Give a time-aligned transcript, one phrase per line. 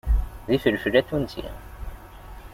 [0.47, 1.47] D ifelfel atunsi.